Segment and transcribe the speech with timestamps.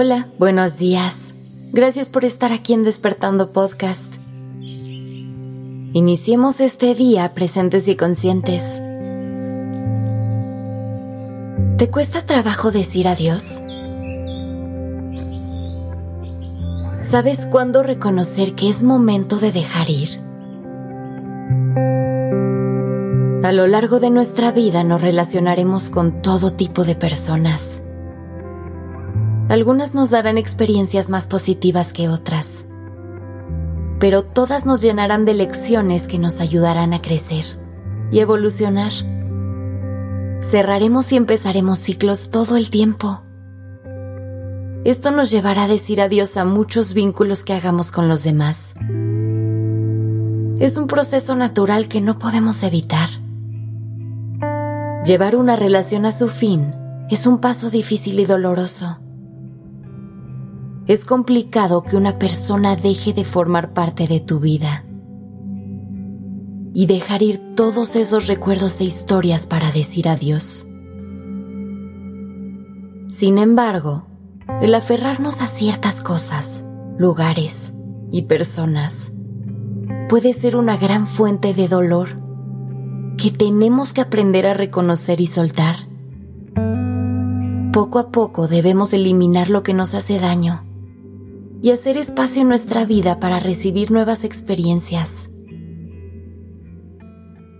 [0.00, 1.34] Hola, buenos días.
[1.72, 4.14] Gracias por estar aquí en Despertando Podcast.
[5.92, 8.80] Iniciemos este día presentes y conscientes.
[11.78, 13.60] ¿Te cuesta trabajo decir adiós?
[17.00, 20.20] ¿Sabes cuándo reconocer que es momento de dejar ir?
[23.42, 27.82] A lo largo de nuestra vida nos relacionaremos con todo tipo de personas.
[29.48, 32.66] Algunas nos darán experiencias más positivas que otras,
[33.98, 37.44] pero todas nos llenarán de lecciones que nos ayudarán a crecer
[38.10, 38.92] y evolucionar.
[40.42, 43.22] Cerraremos y empezaremos ciclos todo el tiempo.
[44.84, 48.74] Esto nos llevará a decir adiós a muchos vínculos que hagamos con los demás.
[50.58, 53.08] Es un proceso natural que no podemos evitar.
[55.06, 56.74] Llevar una relación a su fin
[57.10, 59.00] es un paso difícil y doloroso.
[60.88, 64.86] Es complicado que una persona deje de formar parte de tu vida
[66.72, 70.66] y dejar ir todos esos recuerdos e historias para decir adiós.
[73.06, 74.06] Sin embargo,
[74.62, 76.64] el aferrarnos a ciertas cosas,
[76.96, 77.74] lugares
[78.10, 79.12] y personas
[80.08, 82.18] puede ser una gran fuente de dolor
[83.18, 85.86] que tenemos que aprender a reconocer y soltar.
[87.74, 90.64] Poco a poco debemos eliminar lo que nos hace daño
[91.60, 95.30] y hacer espacio en nuestra vida para recibir nuevas experiencias.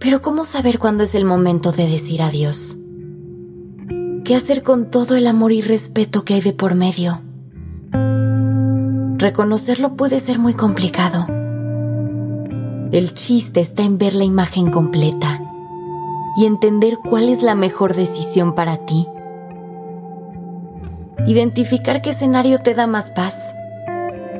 [0.00, 2.78] Pero ¿cómo saber cuándo es el momento de decir adiós?
[4.24, 7.22] ¿Qué hacer con todo el amor y respeto que hay de por medio?
[9.16, 11.26] Reconocerlo puede ser muy complicado.
[12.92, 15.42] El chiste está en ver la imagen completa
[16.36, 19.06] y entender cuál es la mejor decisión para ti.
[21.26, 23.55] Identificar qué escenario te da más paz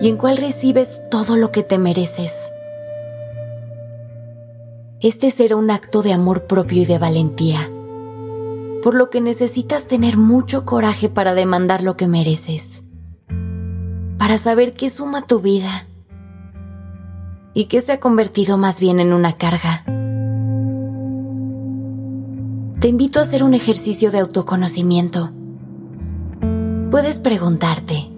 [0.00, 2.32] y en cuál recibes todo lo que te mereces.
[5.00, 7.70] Este será un acto de amor propio y de valentía,
[8.82, 12.84] por lo que necesitas tener mucho coraje para demandar lo que mereces,
[14.18, 15.86] para saber qué suma tu vida
[17.52, 19.84] y qué se ha convertido más bien en una carga
[22.84, 25.32] te invito a hacer un ejercicio de autoconocimiento.
[26.90, 28.10] Puedes preguntarte,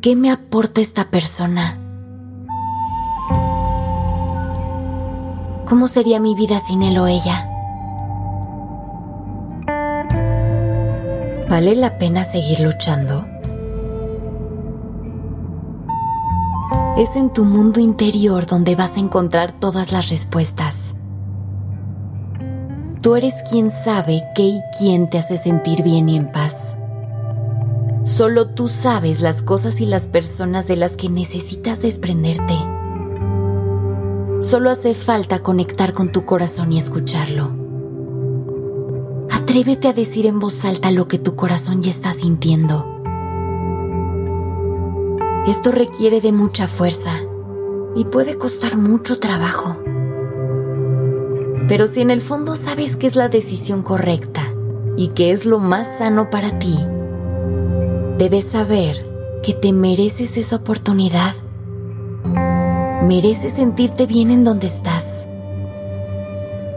[0.00, 1.78] ¿qué me aporta esta persona?
[5.66, 7.46] ¿Cómo sería mi vida sin él o ella?
[11.48, 13.26] ¿Vale la pena seguir luchando?
[16.96, 20.96] Es en tu mundo interior donde vas a encontrar todas las respuestas.
[23.02, 26.74] Tú eres quien sabe qué y quién te hace sentir bien y en paz.
[28.20, 32.52] Solo tú sabes las cosas y las personas de las que necesitas desprenderte.
[34.42, 37.50] Solo hace falta conectar con tu corazón y escucharlo.
[39.30, 42.84] Atrévete a decir en voz alta lo que tu corazón ya está sintiendo.
[45.46, 47.22] Esto requiere de mucha fuerza
[47.96, 49.78] y puede costar mucho trabajo.
[51.68, 54.42] Pero si en el fondo sabes que es la decisión correcta
[54.98, 56.76] y que es lo más sano para ti,
[58.20, 61.32] debes saber que te mereces esa oportunidad.
[63.02, 65.26] Mereces sentirte bien en donde estás.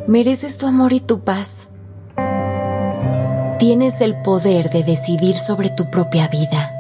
[0.08, 1.68] Mereces tu amor y tu paz.
[3.60, 6.72] Tienes el poder de decidir sobre tu propia vida.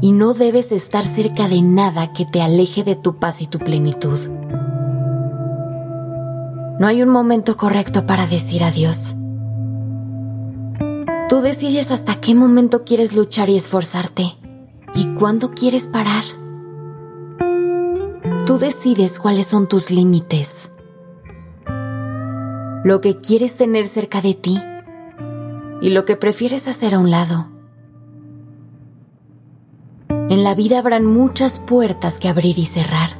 [0.00, 3.60] Y no debes estar cerca de nada que te aleje de tu paz y tu
[3.60, 4.18] plenitud.
[6.80, 9.14] No hay un momento correcto para decir adiós.
[11.30, 14.36] Tú decides hasta qué momento quieres luchar y esforzarte
[14.96, 16.24] y cuándo quieres parar.
[18.46, 20.72] Tú decides cuáles son tus límites,
[22.82, 24.60] lo que quieres tener cerca de ti
[25.80, 27.46] y lo que prefieres hacer a un lado.
[30.08, 33.10] En la vida habrán muchas puertas que abrir y cerrar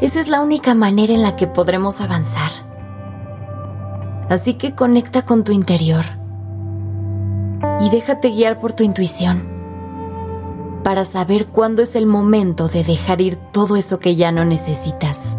[0.00, 2.50] esa es la única manera en la que podremos avanzar.
[4.30, 6.19] Así que conecta con tu interior
[7.80, 9.60] y déjate guiar por tu intuición
[10.82, 15.36] para saber cuándo es el momento de dejar ir todo eso que ya no necesitas.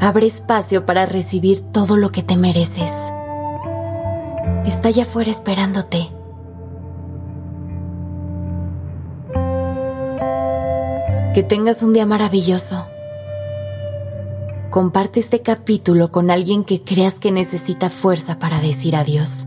[0.00, 2.92] Abre espacio para recibir todo lo que te mereces.
[4.66, 6.10] Está allá afuera esperándote.
[11.34, 12.86] Que tengas un día maravilloso.
[14.70, 19.46] comparte este capítulo con alguien que creas que necesita fuerza para decir adiós.